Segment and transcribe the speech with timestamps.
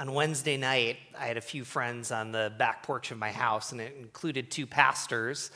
[0.00, 3.72] On Wednesday night, I had a few friends on the back porch of my house,
[3.72, 5.50] and it included two pastors.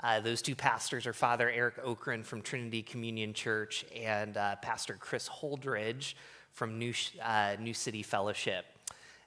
[0.00, 4.96] Uh, those two pastors are Father Eric Okren from Trinity Communion Church and uh, Pastor
[5.00, 6.14] Chris Holdridge
[6.52, 8.64] from New, uh, New City Fellowship.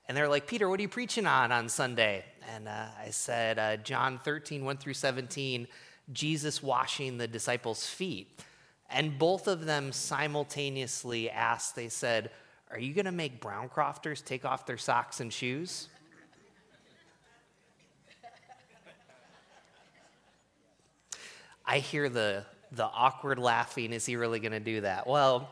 [0.07, 2.23] And they're like, Peter, what are you preaching on on Sunday?
[2.55, 5.67] And uh, I said, uh, John 13, 1 through 17,
[6.13, 8.39] Jesus washing the disciples' feet.
[8.89, 12.31] And both of them simultaneously asked, they said,
[12.73, 15.89] Are you going to make Browncrofters take off their socks and shoes?
[21.67, 23.93] I hear the, the awkward laughing.
[23.93, 25.05] Is he really going to do that?
[25.05, 25.51] Well,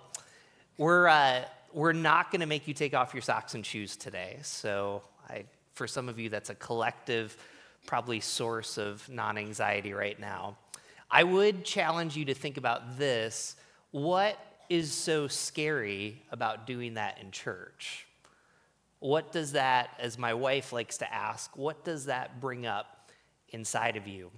[0.80, 4.40] we're, uh, we're not going to make you take off your socks and shoes today.
[4.42, 5.44] So, I,
[5.76, 7.38] for some of you, that's a collective,
[7.86, 10.58] probably source of non anxiety right now.
[11.12, 13.58] I would challenge you to think about this.
[13.92, 14.40] What
[14.72, 18.08] is so scary about doing that in church?
[19.00, 23.12] What does that, as my wife likes to ask, what does that bring up
[23.50, 24.32] inside of you?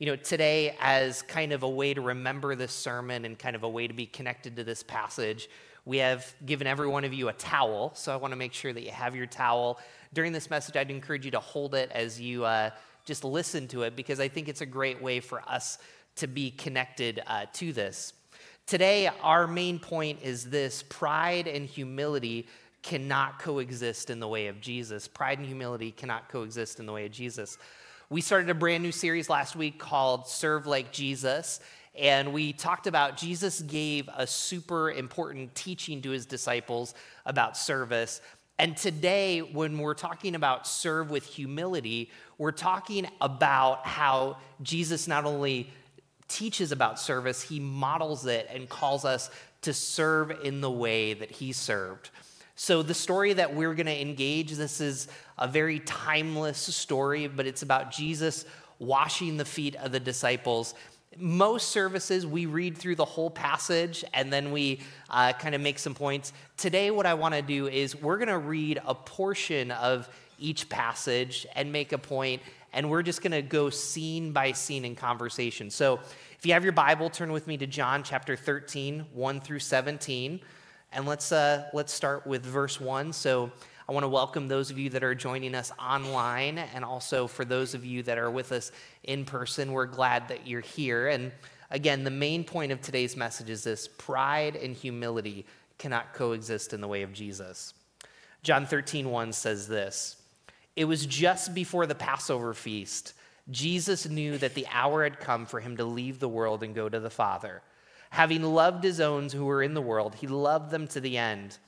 [0.00, 3.62] You know, today, as kind of a way to remember this sermon and kind of
[3.62, 5.48] a way to be connected to this passage,
[5.84, 7.92] we have given every one of you a towel.
[7.94, 9.78] So I want to make sure that you have your towel.
[10.12, 12.70] During this message, I'd encourage you to hold it as you uh,
[13.04, 15.78] just listen to it because I think it's a great way for us
[16.16, 18.14] to be connected uh, to this.
[18.66, 22.48] Today, our main point is this pride and humility
[22.82, 25.06] cannot coexist in the way of Jesus.
[25.06, 27.58] Pride and humility cannot coexist in the way of Jesus.
[28.10, 31.60] We started a brand new series last week called Serve Like Jesus.
[31.94, 36.92] And we talked about Jesus gave a super important teaching to his disciples
[37.24, 38.20] about service.
[38.58, 45.24] And today, when we're talking about serve with humility, we're talking about how Jesus not
[45.24, 45.70] only
[46.28, 49.30] teaches about service, he models it and calls us
[49.62, 52.10] to serve in the way that he served.
[52.54, 57.46] So, the story that we're going to engage, this is a very timeless story, but
[57.46, 58.46] it's about Jesus
[58.78, 60.74] washing the feet of the disciples.
[61.18, 65.78] Most services, we read through the whole passage and then we uh, kind of make
[65.78, 66.32] some points.
[66.56, 70.68] Today, what I want to do is we're going to read a portion of each
[70.68, 72.42] passage and make a point,
[72.76, 75.70] and we're just going to go scene by scene in conversation.
[75.70, 75.98] So
[76.38, 80.40] if you have your Bible, turn with me to John chapter 13, 1 through 17.
[80.92, 83.14] And let's, uh, let's start with verse 1.
[83.14, 83.50] So
[83.88, 87.46] I want to welcome those of you that are joining us online, and also for
[87.46, 88.70] those of you that are with us
[89.04, 89.72] in person.
[89.72, 91.08] We're glad that you're here.
[91.08, 91.32] And
[91.70, 95.46] again, the main point of today's message is this pride and humility
[95.78, 97.72] cannot coexist in the way of Jesus.
[98.42, 100.16] John 13, 1 says this
[100.76, 103.14] it was just before the Passover feast.
[103.50, 106.88] Jesus knew that the hour had come for him to leave the world and go
[106.88, 107.62] to the Father.
[108.10, 111.58] Having loved his own who were in the world, he loved them to the end.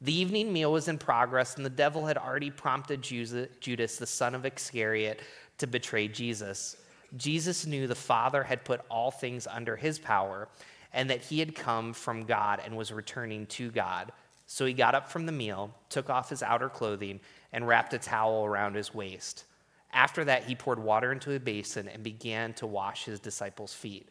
[0.00, 4.34] The evening meal was in progress, and the devil had already prompted Judas, the son
[4.34, 5.20] of Iscariot,
[5.58, 6.76] to betray Jesus.
[7.16, 10.48] Jesus knew the Father had put all things under his power,
[10.92, 14.12] and that he had come from God and was returning to God.
[14.46, 17.20] So he got up from the meal, took off his outer clothing,
[17.54, 19.44] and wrapped a towel around his waist.
[19.92, 24.08] After that, he poured water into a basin and began to wash his disciples' feet,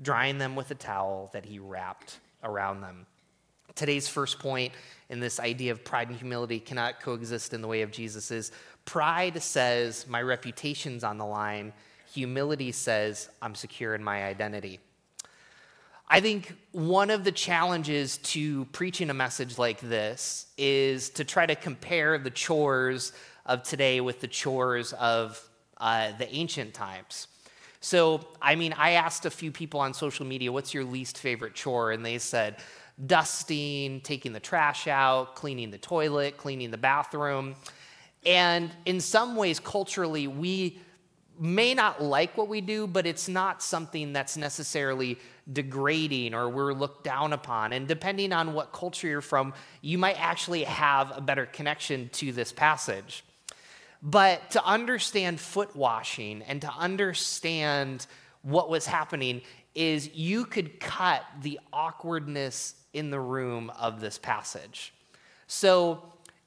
[0.00, 3.06] drying them with a towel that he wrapped around them.
[3.74, 4.72] Today's first point
[5.10, 8.52] in this idea of pride and humility cannot coexist in the way of Jesus is
[8.84, 11.72] pride says, My reputation's on the line.
[12.12, 14.78] Humility says, I'm secure in my identity.
[16.08, 21.46] I think one of the challenges to preaching a message like this is to try
[21.46, 23.12] to compare the chores
[23.46, 25.42] of today with the chores of
[25.78, 27.28] uh, the ancient times.
[27.80, 31.54] So, I mean, I asked a few people on social media, what's your least favorite
[31.54, 31.92] chore?
[31.92, 32.56] And they said,
[33.06, 37.56] dusting, taking the trash out, cleaning the toilet, cleaning the bathroom.
[38.24, 40.78] And in some ways, culturally, we
[41.38, 45.18] may not like what we do, but it's not something that's necessarily
[45.52, 47.72] degrading or we're looked down upon.
[47.72, 52.32] And depending on what culture you're from, you might actually have a better connection to
[52.32, 53.24] this passage.
[54.02, 58.06] But to understand foot washing and to understand
[58.42, 59.42] what was happening
[59.74, 64.92] is you could cut the awkwardness in the room of this passage.
[65.46, 66.02] So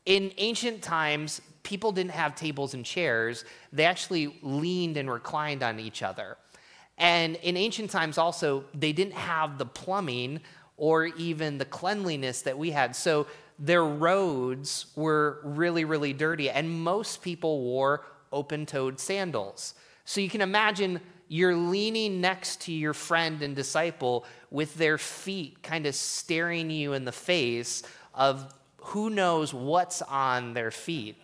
[0.05, 3.43] in ancient times, people didn't have tables and chairs,
[3.73, 6.37] they actually leaned and reclined on each other.
[6.97, 10.41] And in ancient times, also, they didn't have the plumbing
[10.77, 12.95] or even the cleanliness that we had.
[12.95, 13.27] So
[13.59, 19.73] their roads were really, really dirty, and most people wore open toed sandals.
[20.05, 25.61] So you can imagine you're leaning next to your friend and disciple with their feet
[25.61, 27.83] kind of staring you in the face
[28.13, 31.17] of who knows what's on their feet.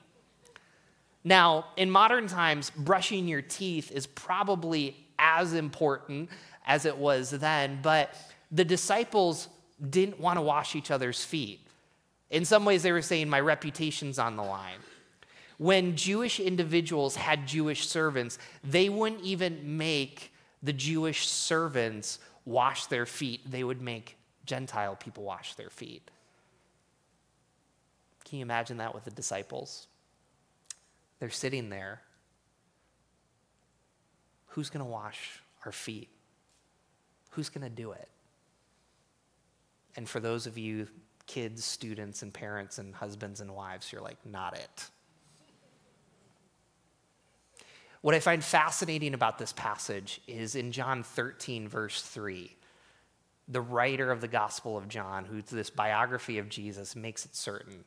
[1.24, 6.30] Now, in modern times, brushing your teeth is probably as important
[6.68, 8.14] as it was then, but
[8.52, 9.48] the disciples
[9.90, 11.66] didn't want to wash each other's feet.
[12.30, 14.80] In some ways, they were saying, My reputation's on the line.
[15.58, 23.06] When Jewish individuals had Jewish servants, they wouldn't even make the Jewish servants wash their
[23.06, 26.10] feet, they would make Gentile people wash their feet.
[28.26, 29.88] Can you imagine that with the disciples?
[31.20, 32.02] They're sitting there.
[34.54, 36.10] Who's going to wash our feet?
[37.32, 38.08] Who's going to do it?
[39.96, 40.88] And for those of you,
[41.26, 44.90] kids, students, and parents, and husbands and wives, you're like, not it.
[48.02, 52.56] What I find fascinating about this passage is in John 13, verse 3,
[53.48, 57.86] the writer of the Gospel of John, who's this biography of Jesus, makes it certain,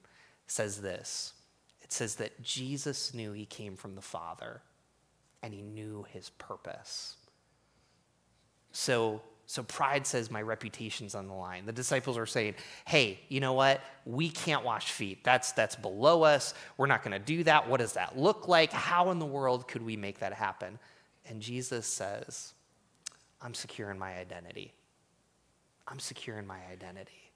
[0.48, 1.32] says this.
[1.82, 4.62] It says that Jesus knew he came from the Father
[5.42, 7.16] and he knew his purpose.
[8.72, 11.66] So so pride says my reputation's on the line.
[11.66, 13.80] The disciples are saying, "Hey, you know what?
[14.04, 15.22] We can't wash feet.
[15.22, 16.52] That's that's below us.
[16.76, 17.68] We're not going to do that.
[17.68, 18.72] What does that look like?
[18.72, 20.80] How in the world could we make that happen?"
[21.26, 22.54] And Jesus says,
[23.40, 24.74] "I'm secure in my identity.
[25.86, 27.32] I'm secure in my identity."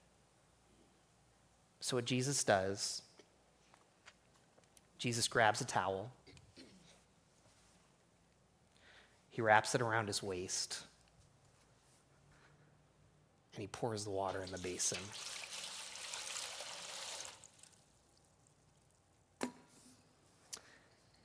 [1.79, 3.01] So what Jesus does,
[4.97, 6.11] Jesus grabs a towel.
[9.31, 10.83] He wraps it around his waist
[13.53, 14.99] and he pours the water in the basin.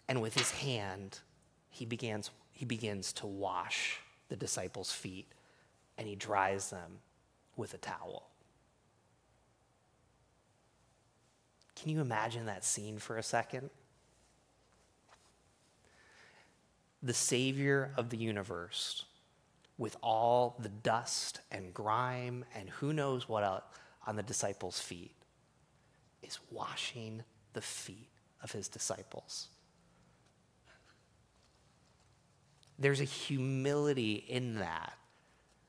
[0.09, 1.19] And with his hand,
[1.69, 3.99] he begins, he begins to wash
[4.29, 5.27] the disciples' feet
[5.99, 6.99] and he dries them
[7.57, 8.29] with a towel.
[11.75, 13.71] Can you imagine that scene for a second?
[17.03, 19.05] The Savior of the universe
[19.79, 23.65] with all the dust and grime and who knows what else
[24.07, 25.15] on the disciples' feet
[26.23, 27.23] is washing
[27.53, 28.09] the feet
[28.43, 29.49] of his disciples.
[32.79, 34.93] There's a humility in that.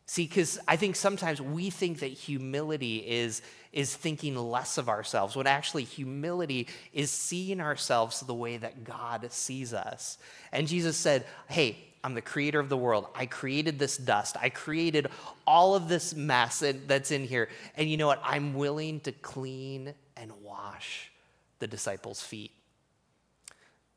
[0.09, 3.41] See, because I think sometimes we think that humility is,
[3.73, 9.29] is thinking less of ourselves, when actually humility is seeing ourselves the way that God
[9.31, 10.17] sees us.
[10.53, 13.07] And Jesus said, Hey, I'm the creator of the world.
[13.15, 14.37] I created this dust.
[14.41, 15.07] I created
[15.45, 17.49] all of this mess that's in here.
[17.75, 18.21] And you know what?
[18.23, 21.11] I'm willing to clean and wash
[21.59, 22.51] the disciples' feet.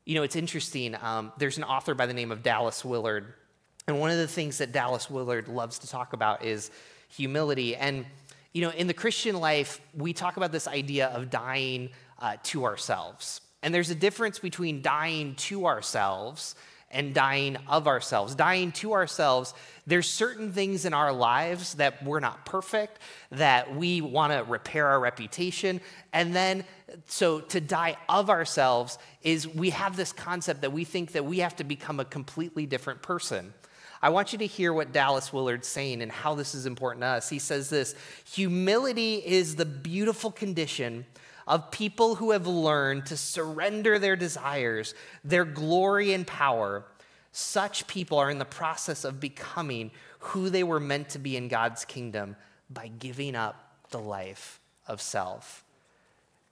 [0.03, 0.97] You know, it's interesting.
[1.01, 3.33] Um, there's an author by the name of Dallas Willard.
[3.87, 6.71] And one of the things that Dallas Willard loves to talk about is
[7.09, 7.75] humility.
[7.75, 8.05] And,
[8.53, 11.89] you know, in the Christian life, we talk about this idea of dying
[12.19, 13.41] uh, to ourselves.
[13.63, 16.55] And there's a difference between dying to ourselves
[16.91, 18.35] and dying of ourselves.
[18.35, 19.53] Dying to ourselves,
[19.87, 22.99] there's certain things in our lives that we're not perfect,
[23.31, 25.79] that we want to repair our reputation.
[26.11, 26.65] And then,
[27.07, 31.39] so to die of ourselves is we have this concept that we think that we
[31.39, 33.53] have to become a completely different person.
[34.01, 37.07] I want you to hear what Dallas Willard's saying and how this is important to
[37.07, 37.29] us.
[37.29, 37.95] He says this
[38.25, 41.05] humility is the beautiful condition
[41.47, 46.85] of people who have learned to surrender their desires, their glory and power,
[47.31, 51.47] such people are in the process of becoming who they were meant to be in
[51.47, 52.35] God's kingdom
[52.69, 55.63] by giving up the life of self.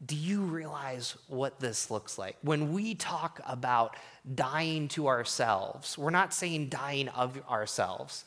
[0.05, 2.37] Do you realize what this looks like?
[2.41, 3.97] When we talk about
[4.33, 8.23] dying to ourselves, we're not saying dying of ourselves.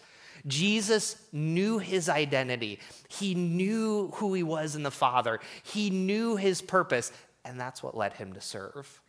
[0.46, 2.78] Jesus knew his identity.
[3.08, 5.40] He knew who he was in the Father.
[5.62, 7.10] He knew his purpose,
[7.44, 9.00] and that's what led him to serve.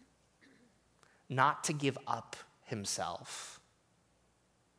[1.29, 3.59] Not to give up himself.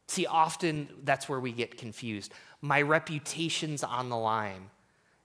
[0.06, 2.32] See, often that's where we get confused.
[2.60, 4.70] My reputation's on the line.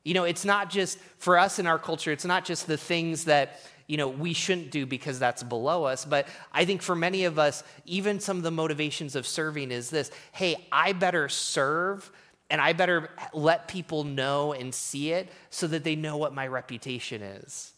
[0.09, 3.25] You know, it's not just for us in our culture, it's not just the things
[3.25, 6.03] that you know, we shouldn't do because that's below us.
[6.03, 9.91] But I think for many of us, even some of the motivations of serving is
[9.91, 12.11] this hey, I better serve
[12.49, 16.47] and I better let people know and see it so that they know what my
[16.47, 17.71] reputation is.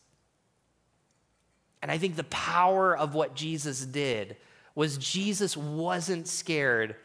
[1.81, 4.37] And I think the power of what Jesus did
[4.73, 6.95] was Jesus wasn't scared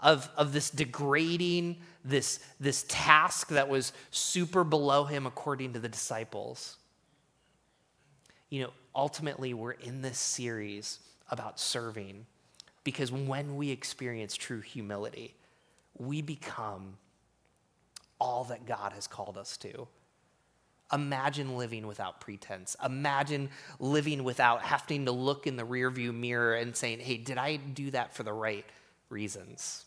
[0.00, 5.88] of, of this degrading, this, this task that was super below him according to the
[5.88, 6.76] disciples
[8.52, 10.98] you know, ultimately we're in this series
[11.30, 12.26] about serving
[12.84, 15.34] because when we experience true humility,
[15.96, 16.98] we become
[18.20, 19.88] all that God has called us to
[20.92, 22.76] Imagine living without pretense.
[22.84, 23.48] Imagine
[23.80, 27.90] living without having to look in the rearview mirror and saying, hey, did I do
[27.92, 28.66] that for the right
[29.08, 29.86] reasons?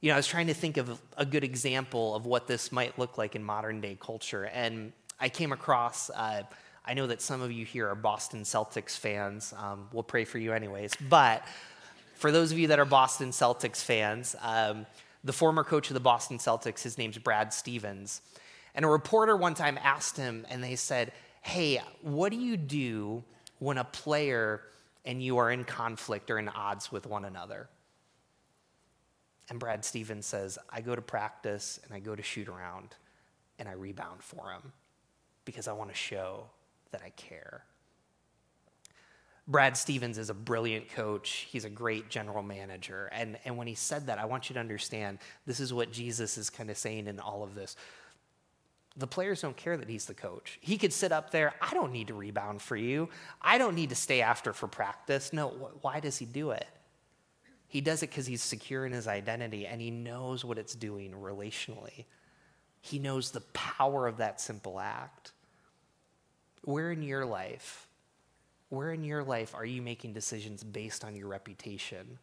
[0.00, 2.98] You know, I was trying to think of a good example of what this might
[2.98, 4.44] look like in modern day culture.
[4.44, 6.42] And I came across, uh,
[6.84, 9.54] I know that some of you here are Boston Celtics fans.
[9.56, 10.92] Um, we'll pray for you, anyways.
[11.08, 11.44] But
[12.14, 14.86] for those of you that are Boston Celtics fans, um,
[15.24, 18.20] the former coach of the Boston Celtics, his name's Brad Stevens.
[18.74, 23.24] And a reporter one time asked him, and they said, Hey, what do you do
[23.60, 24.60] when a player
[25.04, 27.68] and you are in conflict or in odds with one another?
[29.48, 32.94] And Brad Stevens says, I go to practice and I go to shoot around
[33.58, 34.72] and I rebound for him
[35.44, 36.46] because I want to show
[36.90, 37.64] that I care.
[39.48, 41.46] Brad Stevens is a brilliant coach.
[41.48, 43.08] He's a great general manager.
[43.12, 46.36] And, and when he said that, I want you to understand this is what Jesus
[46.36, 47.76] is kind of saying in all of this.
[48.96, 50.58] The players don't care that he's the coach.
[50.60, 53.08] He could sit up there, I don't need to rebound for you.
[53.40, 55.32] I don't need to stay after for practice.
[55.32, 56.66] No, wh- why does he do it?
[57.68, 61.12] He does it because he's secure in his identity and he knows what it's doing
[61.12, 62.04] relationally.
[62.80, 65.32] He knows the power of that simple act.
[66.62, 67.88] Where in your life,
[68.68, 72.18] where in your life are you making decisions based on your reputation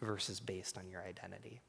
[0.00, 1.60] versus based on your identity?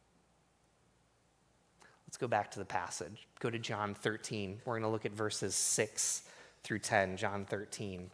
[2.07, 3.27] Let's go back to the passage.
[3.39, 4.61] Go to John 13.
[4.63, 6.23] We're going to look at verses 6
[6.63, 7.17] through 10.
[7.17, 8.09] John 13.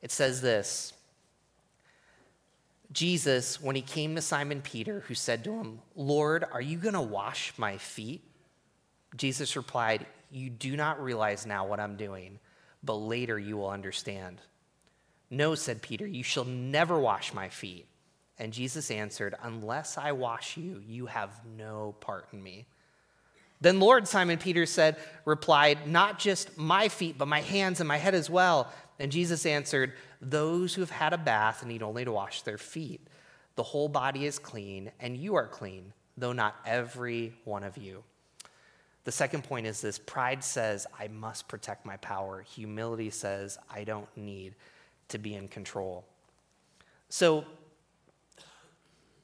[0.00, 0.92] It says this
[2.92, 6.94] Jesus, when he came to Simon Peter, who said to him, Lord, are you going
[6.94, 8.22] to wash my feet?
[9.16, 12.38] Jesus replied, You do not realize now what I'm doing,
[12.82, 14.40] but later you will understand.
[15.30, 17.86] No, said Peter, you shall never wash my feet.
[18.38, 22.66] And Jesus answered, Unless I wash you, you have no part in me.
[23.60, 27.96] Then Lord, Simon Peter said, replied, Not just my feet, but my hands and my
[27.96, 28.70] head as well.
[28.98, 29.92] And Jesus answered,
[30.30, 33.00] Those who have had a bath need only to wash their feet.
[33.56, 38.02] The whole body is clean, and you are clean, though not every one of you.
[39.04, 42.40] The second point is this pride says, I must protect my power.
[42.54, 44.54] Humility says, I don't need
[45.08, 46.04] to be in control.
[47.10, 47.44] So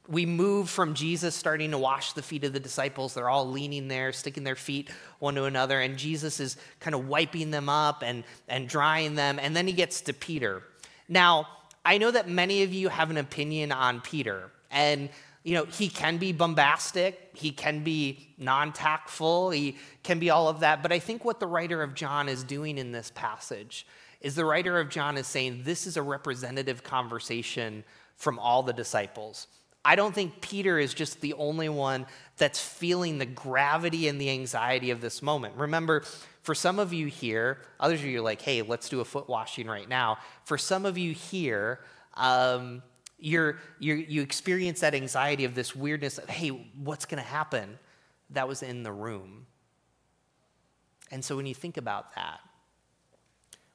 [0.07, 3.13] we move from Jesus starting to wash the feet of the disciples.
[3.13, 4.89] They're all leaning there, sticking their feet
[5.19, 9.39] one to another, and Jesus is kind of wiping them up and, and drying them.
[9.39, 10.63] And then he gets to Peter.
[11.11, 11.49] Now,
[11.83, 15.09] I know that many of you have an opinion on Peter, and
[15.43, 20.47] you know, he can be bombastic, he can be non tactful, he can be all
[20.47, 20.81] of that.
[20.81, 23.85] But I think what the writer of John is doing in this passage
[24.21, 27.83] is the writer of John is saying this is a representative conversation
[28.15, 29.47] from all the disciples.
[29.83, 32.05] I don't think Peter is just the only one
[32.37, 35.55] that's feeling the gravity and the anxiety of this moment.
[35.55, 36.03] Remember,
[36.43, 39.27] for some of you here, others of you are like, hey, let's do a foot
[39.27, 40.17] washing right now.
[40.43, 41.79] For some of you here,
[42.15, 42.83] um,
[43.17, 47.77] you're, you're, you experience that anxiety of this weirdness of, hey, what's going to happen?
[48.31, 49.45] That was in the room.
[51.11, 52.39] And so when you think about that,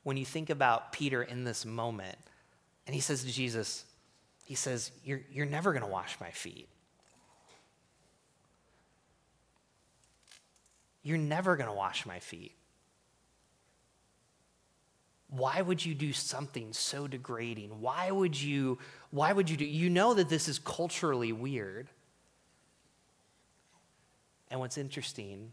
[0.03, 2.17] when you think about Peter in this moment,
[2.87, 3.85] and he says to Jesus,
[4.47, 6.69] he says, You're, you're never going to wash my feet.
[11.03, 12.53] You're never going to wash my feet.
[15.29, 17.81] Why would you do something so degrading?
[17.81, 18.79] Why would you
[19.11, 21.89] why would you do you know that this is culturally weird.
[24.49, 25.53] And what's interesting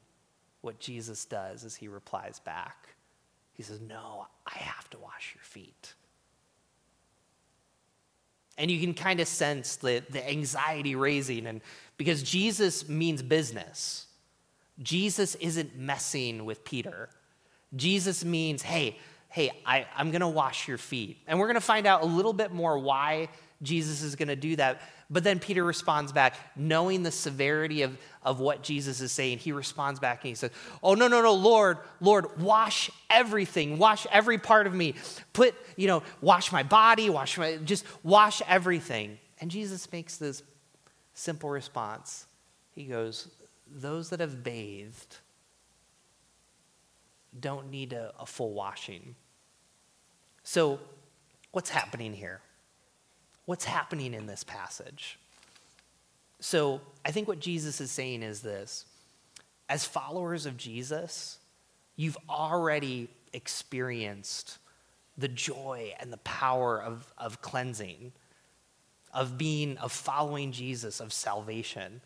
[0.61, 2.89] what Jesus does is he replies back.
[3.53, 5.95] He says, "No, I have to wash your feet."
[8.57, 11.61] And you can kind of sense the, the anxiety raising, and
[11.97, 14.07] because Jesus means business.
[14.81, 17.09] Jesus isn't messing with Peter.
[17.75, 18.97] Jesus means, hey,
[19.29, 21.17] hey, I, I'm gonna wash your feet.
[21.27, 23.29] And we're gonna find out a little bit more why
[23.61, 24.81] Jesus is gonna do that.
[25.13, 29.51] But then Peter responds back, knowing the severity of, of what Jesus is saying, he
[29.51, 30.49] responds back and he says,
[30.81, 34.95] Oh, no, no, no, Lord, Lord, wash everything, wash every part of me.
[35.31, 39.19] Put, you know, wash my body, wash my, just wash everything.
[39.39, 40.41] And Jesus makes this
[41.13, 42.25] simple response.
[42.71, 43.27] He goes,
[43.71, 45.17] Those that have bathed
[47.39, 49.13] don't need a, a full washing.
[50.41, 50.79] So,
[51.51, 52.41] what's happening here?
[53.45, 55.19] What's happening in this passage.
[56.39, 58.85] So I think what Jesus is saying is this
[59.69, 61.39] as followers of Jesus,
[61.95, 64.59] you've already experienced
[65.17, 68.11] the joy and the power of, of cleansing,
[69.13, 72.01] of being, of following Jesus, of salvation.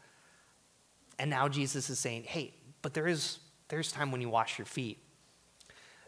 [1.20, 3.39] And now Jesus is saying, hey, but there is,
[3.70, 5.00] there's time when you wash your feet.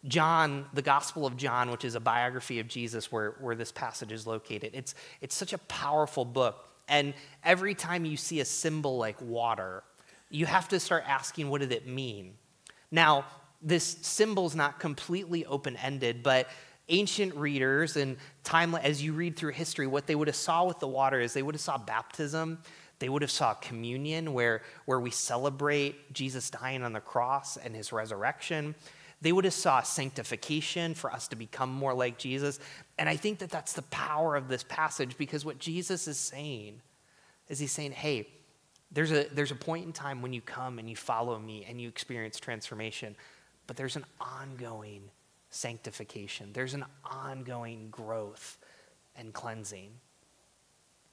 [0.08, 4.12] John, the Gospel of John, which is a biography of Jesus where, where this passage
[4.12, 6.70] is located, it's, it's such a powerful book.
[6.88, 7.14] And
[7.44, 9.84] every time you see a symbol like water,
[10.30, 12.34] you have to start asking, what did it mean?
[12.92, 13.26] Now,
[13.62, 16.48] this symbol's not completely open ended, but
[16.88, 20.80] ancient readers and time as you read through history, what they would have saw with
[20.80, 22.60] the water is they would have saw baptism,
[23.00, 27.76] they would have saw communion where, where we celebrate Jesus dying on the cross and
[27.76, 28.76] his resurrection.
[29.22, 32.60] They would have saw sanctification for us to become more like Jesus.
[32.98, 36.82] And I think that that's the power of this passage because what Jesus is saying
[37.50, 38.28] is he's saying, hey,
[38.92, 41.82] there's a, there's a point in time when you come and you follow me and
[41.82, 43.16] you experience transformation,
[43.68, 45.04] but there's an ongoing
[45.50, 48.58] sanctification, there's an ongoing growth
[49.16, 49.90] and cleansing.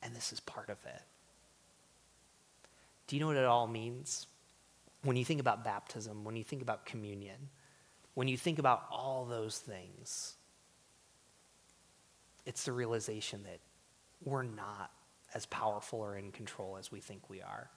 [0.02, 1.02] And this is part of it.
[3.06, 4.26] Do you know what it all means?
[5.02, 7.36] When you think about baptism, when you think about communion,
[8.16, 10.36] when you think about all those things,
[12.46, 13.60] it's the realization that
[14.24, 14.90] we're not
[15.34, 17.68] as powerful or in control as we think we are.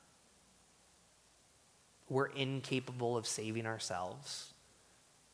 [2.08, 4.54] We're incapable of saving ourselves.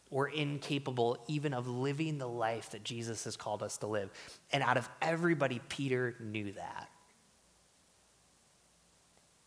[0.09, 4.09] We're incapable even of living the life that Jesus has called us to live.
[4.51, 6.89] And out of everybody, Peter knew that.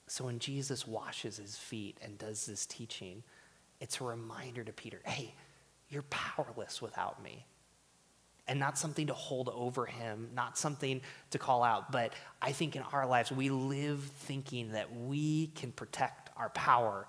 [0.06, 3.24] So when Jesus washes his feet and does this teaching,
[3.80, 5.34] it's a reminder to Peter hey,
[5.90, 7.44] you're powerless without me.
[8.46, 11.02] And not something to hold over him, not something
[11.32, 11.92] to call out.
[11.92, 17.06] But I think in our lives, we live thinking that we can protect our power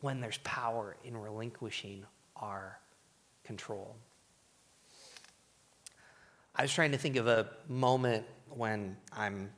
[0.00, 2.04] when there's power in relinquishing
[2.36, 2.78] our
[3.42, 3.96] control.
[6.54, 9.50] I was trying to think of a moment when I'm,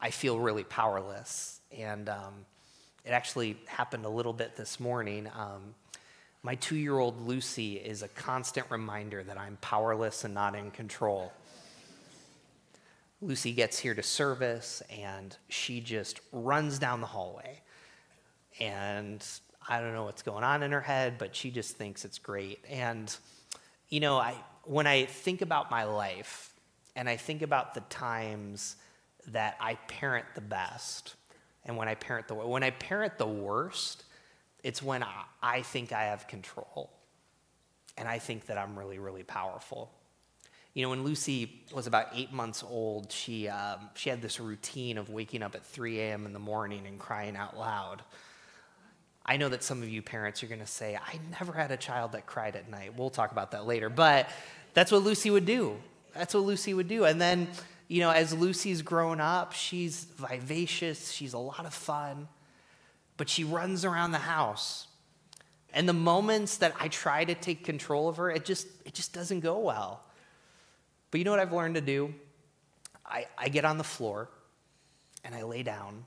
[0.00, 1.60] I feel really powerless.
[1.76, 2.46] And um,
[3.04, 5.28] it actually happened a little bit this morning.
[5.34, 5.74] Um,
[6.44, 10.70] my two year old Lucy is a constant reminder that I'm powerless and not in
[10.70, 11.32] control.
[13.22, 17.62] Lucy gets here to service and she just runs down the hallway.
[18.60, 19.26] And
[19.66, 22.62] I don't know what's going on in her head, but she just thinks it's great.
[22.68, 23.14] And,
[23.88, 26.52] you know, I, when I think about my life
[26.94, 28.76] and I think about the times
[29.28, 31.14] that I parent the best
[31.64, 34.04] and when I parent the when I parent the worst,
[34.64, 35.04] it's when
[35.42, 36.90] I think I have control
[37.96, 39.92] and I think that I'm really, really powerful.
[40.72, 44.98] You know, when Lucy was about eight months old, she, um, she had this routine
[44.98, 46.26] of waking up at 3 a.m.
[46.26, 48.02] in the morning and crying out loud.
[49.24, 51.76] I know that some of you parents are going to say, I never had a
[51.76, 52.98] child that cried at night.
[52.98, 53.90] We'll talk about that later.
[53.90, 54.28] But
[54.72, 55.76] that's what Lucy would do.
[56.14, 57.04] That's what Lucy would do.
[57.04, 57.48] And then,
[57.86, 62.28] you know, as Lucy's grown up, she's vivacious, she's a lot of fun
[63.16, 64.86] but she runs around the house.
[65.72, 69.12] And the moments that I try to take control of her, it just, it just
[69.12, 70.02] doesn't go well.
[71.10, 72.14] But you know what I've learned to do?
[73.04, 74.28] I, I get on the floor
[75.24, 76.04] and I lay down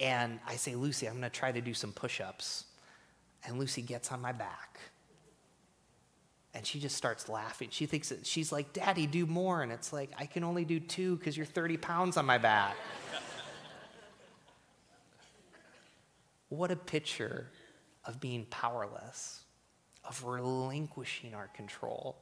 [0.00, 2.64] and I say, Lucy, I'm going to try to do some push ups.
[3.44, 4.78] And Lucy gets on my back
[6.54, 7.68] and she just starts laughing.
[7.70, 9.62] She thinks that she's like, Daddy, do more.
[9.62, 12.76] And it's like, I can only do two because you're 30 pounds on my back.
[16.52, 17.48] What a picture
[18.04, 19.40] of being powerless,
[20.04, 22.18] of relinquishing our control.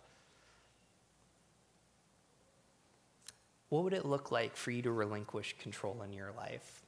[3.71, 6.85] What would it look like for you to relinquish control in your life?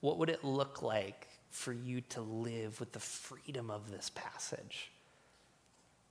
[0.00, 4.90] What would it look like for you to live with the freedom of this passage?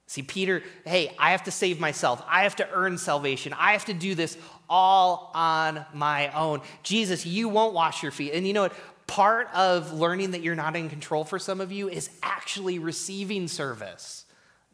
[0.07, 2.23] See, Peter, hey, I have to save myself.
[2.27, 3.53] I have to earn salvation.
[3.57, 4.37] I have to do this
[4.69, 6.61] all on my own.
[6.83, 8.33] Jesus, you won't wash your feet.
[8.33, 8.73] And you know what?
[9.13, 13.47] Part of learning that you're not in control for some of you is actually receiving
[13.47, 14.25] service,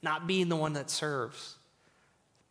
[0.02, 1.58] not being the one that serves.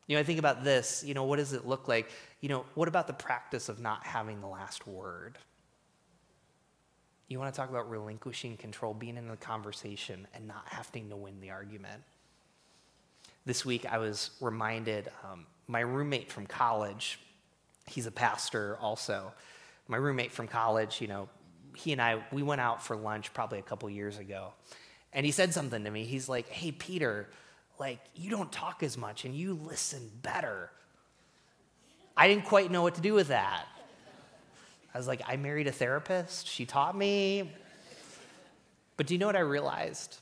[0.06, 2.10] You know, I think about this, you know, what does it look like?
[2.42, 5.38] You know, what about the practice of not having the last word?
[7.26, 11.16] You want to talk about relinquishing control, being in the conversation, and not having to
[11.16, 12.02] win the argument.
[13.46, 17.18] This week, I was reminded um, my roommate from college,
[17.86, 19.32] he's a pastor also.
[19.90, 21.30] My roommate from college, you know,
[21.78, 24.52] he and I, we went out for lunch probably a couple years ago.
[25.12, 26.04] And he said something to me.
[26.04, 27.28] He's like, hey, Peter,
[27.78, 30.70] like, you don't talk as much and you listen better.
[32.16, 33.66] I didn't quite know what to do with that.
[34.92, 36.48] I was like, I married a therapist.
[36.48, 37.52] She taught me.
[38.96, 40.18] But do you know what I realized?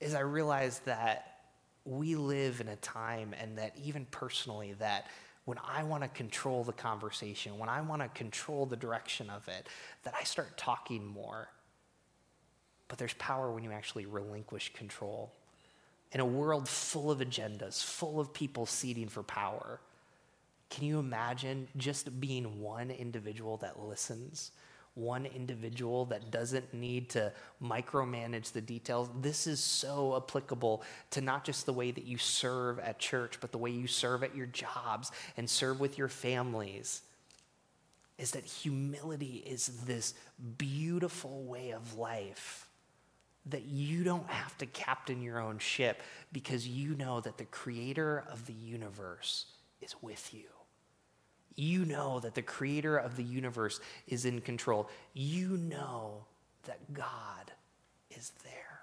[0.00, 1.38] Is I realized that
[1.86, 5.06] we live in a time and that even personally, that
[5.48, 9.48] when I want to control the conversation, when I want to control the direction of
[9.48, 9.66] it,
[10.04, 11.48] that I start talking more
[12.88, 15.30] but there's power when you actually relinquish control.
[16.12, 19.78] In a world full of agendas, full of people seeking for power,
[20.70, 24.52] can you imagine just being one individual that listens?
[24.98, 27.32] One individual that doesn't need to
[27.62, 29.08] micromanage the details.
[29.20, 33.52] This is so applicable to not just the way that you serve at church, but
[33.52, 37.02] the way you serve at your jobs and serve with your families.
[38.18, 40.14] Is that humility is this
[40.56, 42.68] beautiful way of life
[43.46, 48.24] that you don't have to captain your own ship because you know that the creator
[48.32, 49.46] of the universe
[49.80, 50.57] is with you
[51.58, 54.88] you know that the creator of the universe is in control.
[55.12, 56.24] You know
[56.64, 57.50] that God
[58.16, 58.80] is there.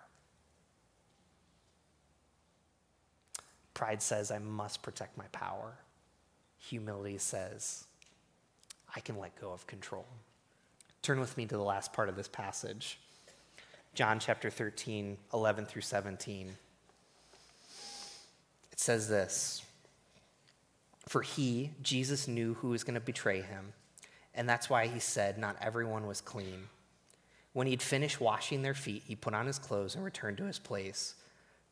[3.74, 5.78] Pride says, I must protect my power.
[6.58, 7.86] Humility says,
[8.94, 10.06] I can let go of control.
[11.02, 13.00] Turn with me to the last part of this passage
[13.94, 16.54] John chapter 13, 11 through 17.
[18.74, 19.64] It says this.
[21.08, 23.74] For he, Jesus, knew who was going to betray him,
[24.34, 26.68] and that's why he said, Not everyone was clean.
[27.54, 30.60] When he'd finished washing their feet, he put on his clothes and returned to his
[30.60, 31.16] place.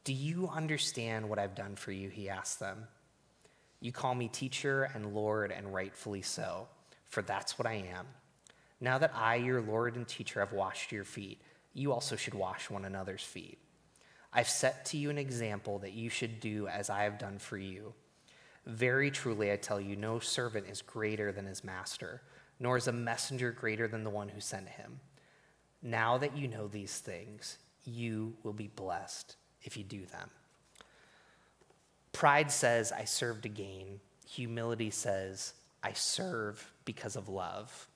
[0.04, 2.10] Do you understand what I've done for you?
[2.10, 2.88] He asked them.
[3.82, 6.68] You call me teacher and Lord, and rightfully so,
[7.10, 8.06] for that's what I am.
[8.80, 11.42] Now that I, your Lord and teacher, have washed your feet,
[11.74, 13.58] you also should wash one another's feet.
[14.32, 17.58] I've set to you an example that you should do as I have done for
[17.58, 17.94] you.
[18.66, 22.22] Very truly, I tell you, no servant is greater than his master,
[22.60, 25.00] nor is a messenger greater than the one who sent him.
[25.82, 30.30] Now that you know these things, you will be blessed if you do them.
[32.14, 34.00] Pride says, I serve to gain.
[34.30, 37.88] Humility says, I serve because of love.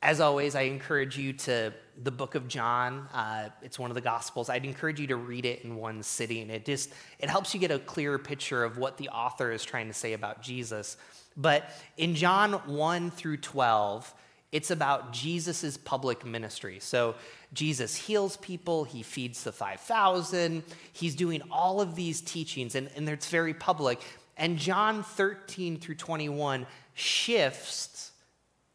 [0.00, 3.08] As always, I encourage you to the book of John.
[3.12, 4.48] Uh, it's one of the Gospels.
[4.48, 6.50] I'd encourage you to read it in one sitting.
[6.50, 9.88] It just it helps you get a clearer picture of what the author is trying
[9.88, 10.96] to say about Jesus.
[11.36, 14.14] But in John 1 through 12,
[14.52, 16.78] it's about Jesus' public ministry.
[16.80, 17.16] So
[17.52, 23.08] Jesus heals people, he feeds the 5,000, he's doing all of these teachings, and, and
[23.08, 24.00] it's very public.
[24.36, 28.12] And John 13 through 21 shifts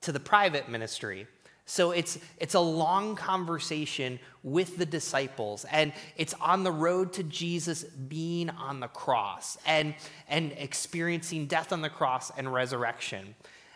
[0.01, 1.27] to the private ministry.
[1.69, 7.23] So it's, it's a long conversation with the disciples, and it's on the road to
[7.23, 9.93] Jesus being on the cross and,
[10.27, 13.35] and experiencing death on the cross and resurrection.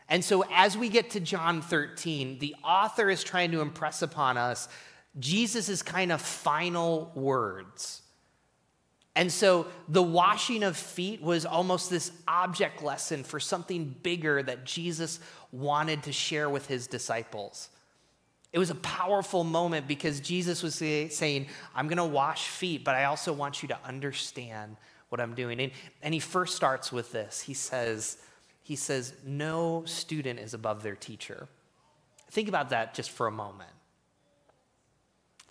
[0.09, 4.37] And so as we get to John 13, the author is trying to impress upon
[4.37, 4.67] us
[5.19, 8.01] Jesus' kind of final words.
[9.15, 14.65] And so the washing of feet was almost this object lesson for something bigger that
[14.65, 15.19] Jesus
[15.51, 17.69] wanted to share with his disciples.
[18.53, 22.95] It was a powerful moment because Jesus was saying, I'm going to wash feet, but
[22.95, 24.77] I also want you to understand
[25.09, 25.59] what I'm doing.
[25.59, 27.41] And, and he first starts with this.
[27.41, 28.17] He says,
[28.61, 31.47] he says, no student is above their teacher.
[32.29, 33.71] Think about that just for a moment.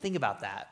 [0.00, 0.68] Think about that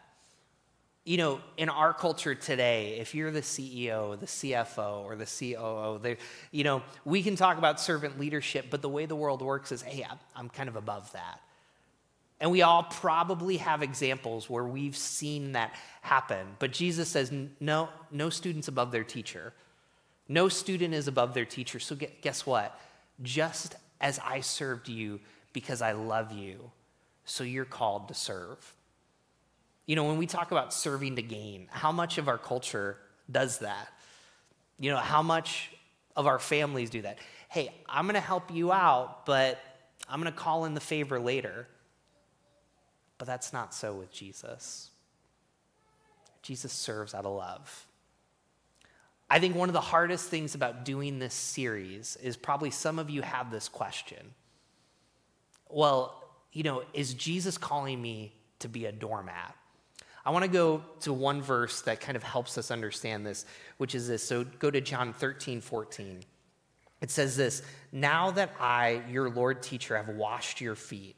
[1.04, 6.16] you know, in our culture today, if you're the CEO, the CFO, or the COO,
[6.50, 9.82] you know, we can talk about servant leadership, but the way the world works is,
[9.82, 11.40] hey, I'm kind of above that.
[12.40, 16.46] And we all probably have examples where we've seen that happen.
[16.58, 19.52] But Jesus says, no, no student's above their teacher.
[20.26, 21.78] No student is above their teacher.
[21.78, 22.80] So guess what?
[23.22, 25.20] Just as I served you
[25.52, 26.70] because I love you,
[27.26, 28.74] so you're called to serve.
[29.84, 32.96] You know, when we talk about serving to gain, how much of our culture
[33.30, 33.88] does that?
[34.78, 35.70] You know, how much
[36.16, 37.18] of our families do that?
[37.48, 39.58] Hey, I'm to help you out, but
[40.08, 41.66] I'm to call in the favor later.
[43.20, 44.88] But that's not so with Jesus.
[46.40, 47.86] Jesus serves out of love.
[49.28, 53.10] I think one of the hardest things about doing this series is probably some of
[53.10, 54.32] you have this question.
[55.68, 56.18] Well,
[56.54, 59.54] you know, is Jesus calling me to be a doormat?
[60.24, 63.44] I want to go to one verse that kind of helps us understand this,
[63.76, 64.22] which is this.
[64.22, 66.20] So go to John 13, 14.
[67.02, 67.60] It says this
[67.92, 71.16] Now that I, your Lord teacher, have washed your feet,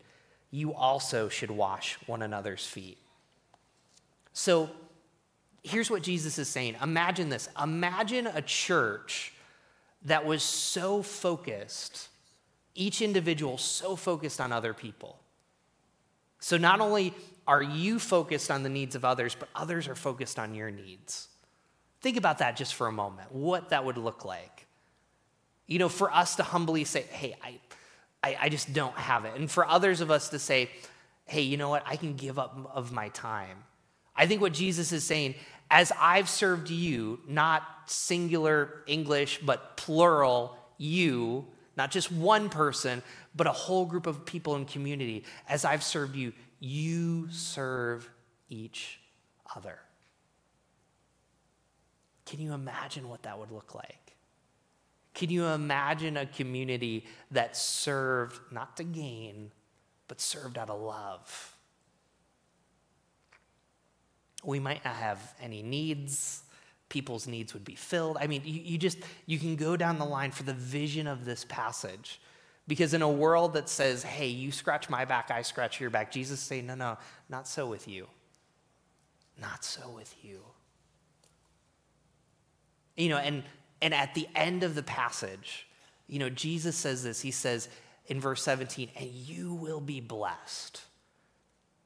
[0.52, 2.98] you also should wash one another's feet.
[4.32, 4.70] So
[5.64, 7.48] here's what Jesus is saying Imagine this.
[7.60, 9.32] Imagine a church
[10.04, 12.08] that was so focused,
[12.74, 15.18] each individual so focused on other people.
[16.38, 17.14] So not only
[17.46, 21.28] are you focused on the needs of others, but others are focused on your needs?
[22.00, 24.66] Think about that just for a moment, what that would look like.
[25.68, 27.60] You know, for us to humbly say, hey, I,
[28.22, 29.34] I, I just don't have it.
[29.36, 30.70] And for others of us to say,
[31.24, 31.82] hey, you know what?
[31.86, 33.64] I can give up of my time.
[34.14, 35.34] I think what Jesus is saying,
[35.70, 43.02] as I've served you, not singular English, but plural you, not just one person,
[43.34, 48.08] but a whole group of people in community, as I've served you, you serve
[48.50, 49.00] each
[49.56, 49.78] other.
[52.26, 54.01] Can you imagine what that would look like?
[55.14, 59.52] Can you imagine a community that served not to gain,
[60.08, 61.56] but served out of love?
[64.44, 66.42] We might not have any needs.
[66.88, 68.16] People's needs would be filled.
[68.20, 71.24] I mean, you, you just, you can go down the line for the vision of
[71.24, 72.20] this passage.
[72.68, 76.12] Because in a world that says, hey, you scratch my back, I scratch your back,
[76.12, 76.96] Jesus say, no, no,
[77.28, 78.06] not so with you.
[79.40, 80.40] Not so with you.
[82.96, 83.42] You know, and
[83.82, 85.66] and at the end of the passage,
[86.06, 87.20] you know, Jesus says this.
[87.20, 87.68] He says
[88.06, 90.82] in verse 17, and you will be blessed.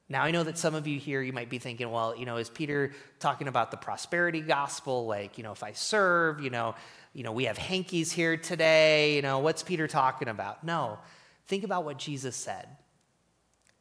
[0.07, 2.37] Now, I know that some of you here, you might be thinking, well, you know,
[2.37, 5.05] is Peter talking about the prosperity gospel?
[5.05, 6.75] Like, you know, if I serve, you know,
[7.13, 10.63] you know, we have hankies here today, you know, what's Peter talking about?
[10.63, 10.99] No.
[11.47, 12.67] Think about what Jesus said.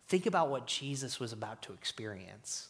[0.09, 2.69] Think about what Jesus was about to experience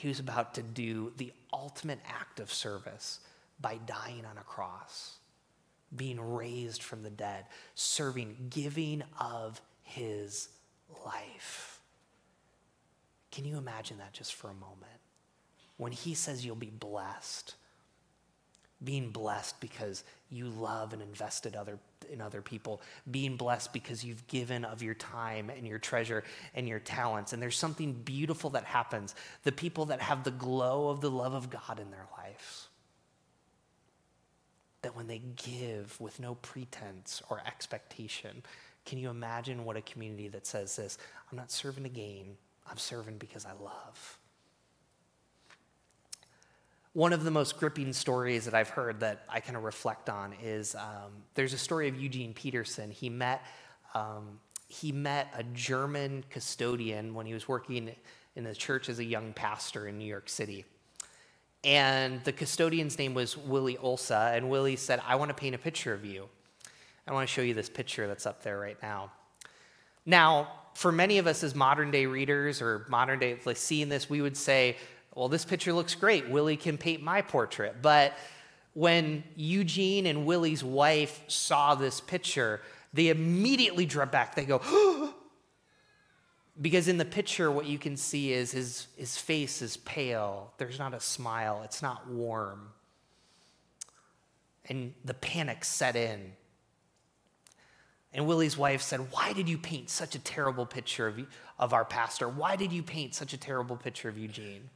[0.00, 3.20] he was about to do the ultimate act of service
[3.60, 5.16] by dying on a cross,
[5.94, 10.48] being raised from the dead, serving, giving of his
[11.04, 11.80] life.
[13.30, 15.00] Can you imagine that just for a moment?
[15.76, 17.54] When he says you'll be blessed,
[18.82, 21.78] being blessed because you love and invested other,
[22.10, 26.68] in other people, being blessed because you've given of your time and your treasure and
[26.68, 27.32] your talents.
[27.32, 29.14] And there's something beautiful that happens.
[29.44, 32.68] The people that have the glow of the love of God in their lives,
[34.82, 38.42] that when they give with no pretense or expectation,
[38.86, 40.98] can you imagine what a community that says this?
[41.30, 42.36] I'm not serving to gain,
[42.68, 44.19] I'm serving because I love.
[46.92, 50.34] One of the most gripping stories that I've heard that I kind of reflect on
[50.42, 52.90] is um, there's a story of Eugene Peterson.
[52.90, 53.46] He met,
[53.94, 57.92] um, he met a German custodian when he was working
[58.34, 60.64] in the church as a young pastor in New York City.
[61.62, 65.58] And the custodian's name was Willie Olsa, and Willie said, I want to paint a
[65.58, 66.28] picture of you.
[67.06, 69.12] I want to show you this picture that's up there right now.
[70.06, 74.10] Now, for many of us as modern day readers or modern day, like seeing this,
[74.10, 74.76] we would say,
[75.20, 76.30] well, this picture looks great.
[76.30, 77.82] Willie can paint my portrait.
[77.82, 78.14] But
[78.72, 82.62] when Eugene and Willie's wife saw this picture,
[82.94, 84.34] they immediately drew back.
[84.34, 84.62] They go,
[86.62, 90.54] because in the picture, what you can see is his, his face is pale.
[90.56, 92.70] There's not a smile, it's not warm.
[94.70, 96.32] And the panic set in.
[98.14, 101.20] And Willie's wife said, Why did you paint such a terrible picture of,
[101.58, 102.26] of our pastor?
[102.26, 104.70] Why did you paint such a terrible picture of Eugene?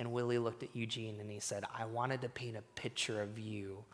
[0.00, 3.38] And Willie looked at Eugene and he said, I wanted to paint a picture of
[3.38, 3.84] you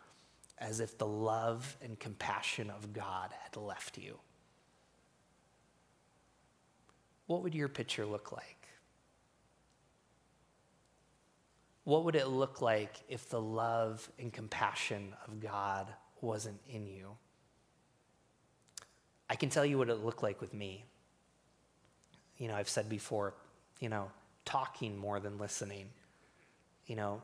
[0.57, 4.17] as if the love and compassion of God had left you.
[7.25, 8.69] What would your picture look like?
[11.83, 15.87] What would it look like if the love and compassion of God
[16.21, 17.17] wasn't in you?
[19.29, 20.85] I can tell you what it looked like with me.
[22.37, 23.33] You know, I've said before,
[23.81, 24.09] you know,
[24.47, 25.89] talking more than listening.
[26.87, 27.21] You know,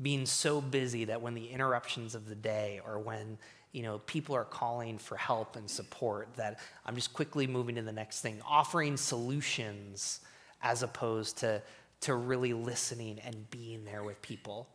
[0.00, 3.38] being so busy that when the interruptions of the day or when
[3.72, 7.82] you know people are calling for help and support that i'm just quickly moving to
[7.82, 10.20] the next thing offering solutions
[10.62, 11.62] as opposed to
[12.00, 14.68] to really listening and being there with people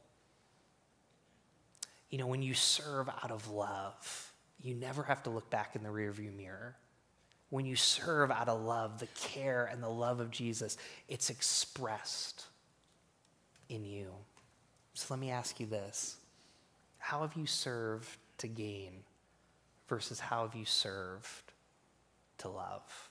[2.09, 5.83] you know when you serve out of love you never have to look back in
[5.83, 6.75] the rearview mirror
[7.49, 12.45] when you serve out of love, the care and the love of Jesus, it's expressed
[13.69, 14.07] in you.
[14.93, 16.17] So let me ask you this
[16.97, 19.03] How have you served to gain
[19.87, 21.53] versus how have you served
[22.39, 23.09] to love?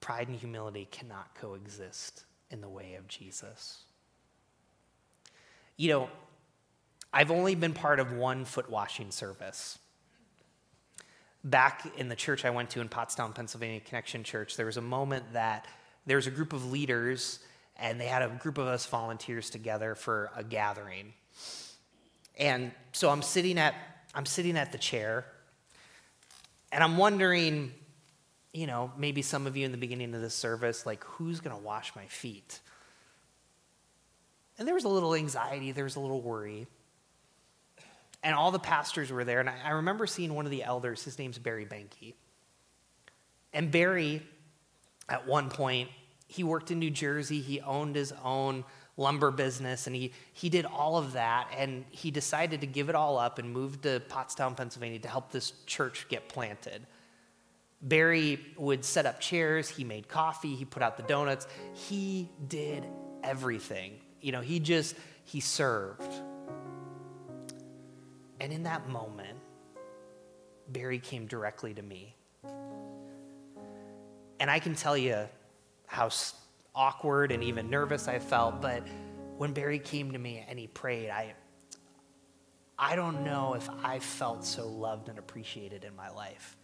[0.00, 3.84] Pride and humility cannot coexist in the way of Jesus.
[5.76, 6.10] You know,
[7.12, 9.78] I've only been part of one foot washing service.
[11.42, 14.82] Back in the church I went to in Pottstown, Pennsylvania, Connection Church, there was a
[14.82, 15.66] moment that
[16.06, 17.40] there was a group of leaders
[17.76, 21.14] and they had a group of us volunteers together for a gathering.
[22.38, 23.74] And so I'm sitting at
[24.14, 25.24] I'm sitting at the chair
[26.72, 27.72] and I'm wondering,
[28.52, 31.56] you know, maybe some of you in the beginning of this service, like, who's going
[31.56, 32.60] to wash my feet?
[34.58, 36.66] And there was a little anxiety, there was a little worry.
[38.22, 39.40] And all the pastors were there.
[39.40, 42.14] And I, remember seeing one of the elders, his name's Barry Banky.
[43.52, 44.22] And Barry,
[45.08, 45.88] at one point,
[46.26, 47.40] he worked in New Jersey.
[47.40, 48.64] He owned his own
[49.00, 52.94] lumber business and he, he did all of that and he decided to give it
[52.94, 56.86] all up and move to Pottstown, Pennsylvania to help this church get planted.
[57.82, 61.46] Barry would set up chairs, he made coffee, he put out the donuts.
[61.72, 62.84] He did
[63.24, 63.94] everything.
[64.20, 66.12] You know, he just, he served.
[68.40, 69.38] And in that moment,
[70.68, 72.16] Barry came directly to me.
[74.38, 75.28] And I can tell you
[75.86, 76.08] how
[76.74, 78.86] awkward and even nervous I felt, but
[79.36, 81.34] when Barry came to me and he prayed, I,
[82.78, 86.56] I don't know if I felt so loved and appreciated in my life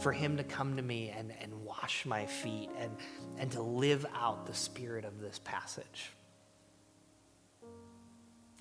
[0.00, 2.96] for him to come to me and, and wash my feet and,
[3.38, 6.10] and to live out the spirit of this passage.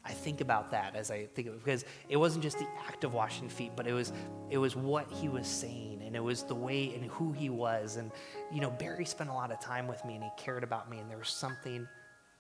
[0.04, 3.04] I think about that as I think of it because it wasn't just the act
[3.04, 4.12] of washing feet, but it was
[4.50, 7.98] it was what he was saying and it was the way and who he was.
[7.98, 8.12] And
[8.52, 11.00] you know, Barry spent a lot of time with me and he cared about me,
[11.00, 11.88] and there was something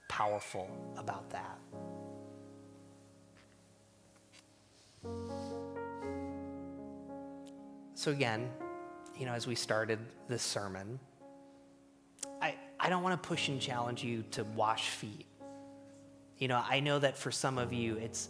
[0.10, 1.58] powerful about that.
[7.94, 8.50] So, again,
[9.16, 11.00] you know, as we started this sermon,
[12.42, 15.28] I, I don't want to push and challenge you to wash feet.
[16.42, 18.28] You know, I know that for some of you, it's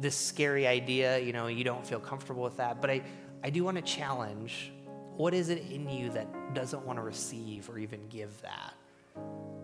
[0.00, 3.00] this scary idea, you know, you don't feel comfortable with that, but I,
[3.44, 4.72] I do want to challenge
[5.16, 8.74] what is it in you that doesn't want to receive or even give that?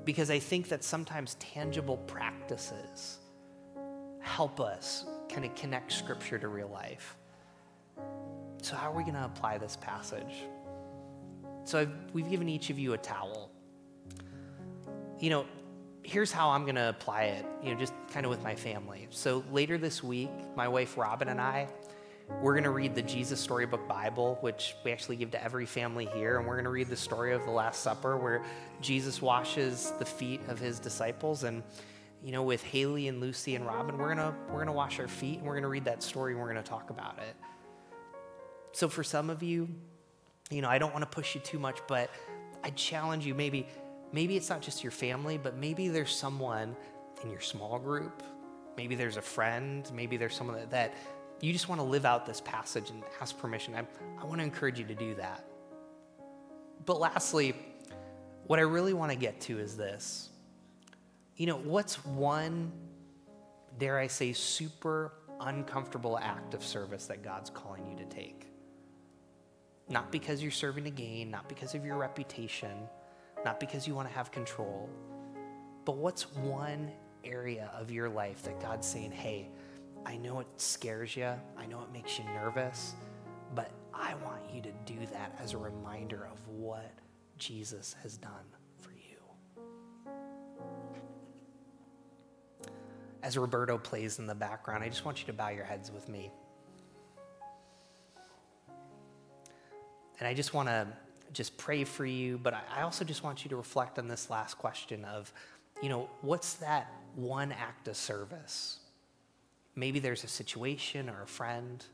[0.04, 3.18] Because I think that sometimes tangible practices
[4.20, 7.16] help us kind of connect scripture to real life.
[8.62, 10.44] So, how are we going to apply this passage?
[11.64, 13.50] So, I've, we've given each of you a towel.
[15.18, 15.46] You know,
[16.10, 19.06] here's how I'm going to apply it, you know, just kind of with my family.
[19.10, 21.68] So, later this week, my wife Robin and I,
[22.42, 26.06] we're going to read the Jesus Storybook Bible, which we actually give to every family
[26.06, 26.38] here.
[26.38, 28.42] And we're going to read the story of the Last Supper, where
[28.80, 31.44] Jesus washes the feet of his disciples.
[31.44, 31.62] And,
[32.24, 34.98] you know, with Haley and Lucy and Robin, we're going to, we're going to wash
[34.98, 37.18] our feet and we're going to read that story and we're going to talk about
[37.18, 37.36] it.
[38.72, 39.68] So for some of you,
[40.50, 42.10] you know, I don't want to push you too much, but
[42.64, 43.68] I challenge you maybe
[44.12, 46.76] maybe it's not just your family, but maybe there's someone
[47.22, 48.22] in your small group,
[48.76, 50.94] maybe there's a friend, maybe there's someone that, that
[51.40, 53.74] you just want to live out this passage and ask permission.
[53.74, 53.86] I,
[54.20, 55.44] I want to encourage you to do that.
[56.86, 57.54] But lastly,
[58.46, 60.28] what I really want to get to is this.
[61.36, 62.72] You know, what's one,
[63.78, 68.46] dare I say, super uncomfortable act of service that God's calling you to take?
[69.88, 72.88] Not because you're serving to gain, not because of your reputation,
[73.44, 74.88] not because you want to have control,
[75.84, 76.90] but what's one
[77.24, 79.48] area of your life that God's saying, hey,
[80.06, 82.94] I know it scares you, I know it makes you nervous,
[83.54, 86.92] but I want you to do that as a reminder of what
[87.38, 88.30] Jesus has done
[88.80, 89.16] for you.
[93.22, 96.08] As Roberto plays in the background, I just want you to bow your heads with
[96.08, 96.30] me.
[100.18, 100.86] And I just want to
[101.32, 104.58] just pray for you, but I also just want you to reflect on this last
[104.58, 105.32] question of,
[105.82, 108.78] you know, what's that one act of service?
[109.74, 111.84] Maybe there's a situation or a friend.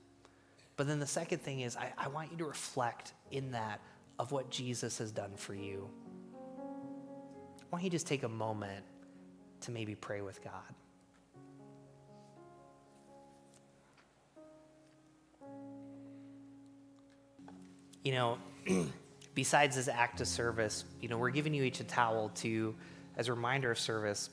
[0.77, 3.81] But then the second thing is, I, I want you to reflect in that
[4.19, 5.89] of what Jesus has done for you.
[7.71, 8.85] Why don't you just take a moment
[9.63, 10.75] to maybe pray with God?
[18.07, 18.39] you know,
[19.37, 22.75] besides this act of service, you know, we're giving you each a towel to,
[23.19, 24.31] as a reminder of service.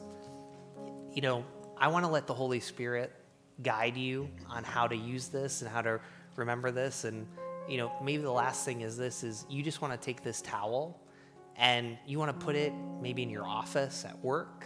[1.14, 1.46] You know,
[1.78, 3.12] I want to let the Holy Spirit
[3.62, 6.00] guide you on how to use this and how to
[6.38, 7.04] remember this.
[7.04, 7.28] And,
[7.68, 10.42] you know, maybe the last thing is this is you just want to take this
[10.42, 10.98] towel
[11.58, 14.66] and you want to put it maybe in your office at work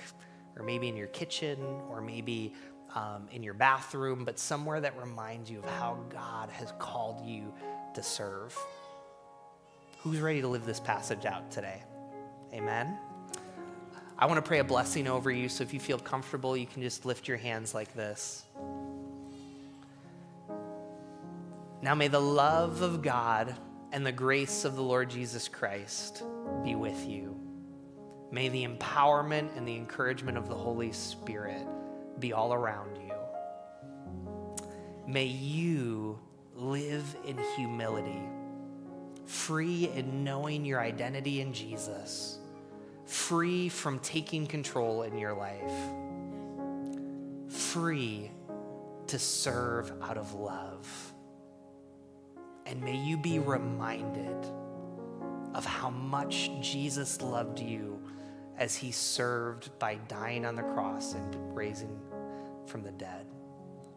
[0.55, 1.57] or maybe in your kitchen
[1.89, 2.53] or maybe
[2.93, 7.51] um, in your bathroom, but somewhere that reminds you of how God has called you
[7.95, 8.55] to serve.
[9.99, 11.81] Who's ready to live this passage out today?
[12.53, 12.97] Amen.
[14.17, 15.49] I want to pray a blessing over you.
[15.49, 18.43] So if you feel comfortable, you can just lift your hands like this.
[21.81, 23.55] Now may the love of God
[23.91, 26.23] and the grace of the Lord Jesus Christ
[26.63, 27.39] be with you.
[28.31, 31.65] May the empowerment and the encouragement of the Holy Spirit
[32.19, 33.13] be all around you.
[35.07, 36.19] May you
[36.55, 38.21] live in humility
[39.27, 42.39] free in knowing your identity in Jesus,
[43.05, 45.71] free from taking control in your life,
[47.49, 48.31] free
[49.07, 51.13] to serve out of love.
[52.65, 54.45] And may you be reminded
[55.53, 58.01] of how much Jesus loved you
[58.57, 61.99] as he served by dying on the cross and raising
[62.65, 63.25] from the dead.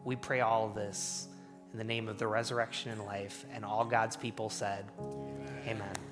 [0.03, 1.27] We pray all this
[1.71, 5.63] in the name of the resurrection and life, and all God's people said, Amen.
[5.67, 6.10] Amen.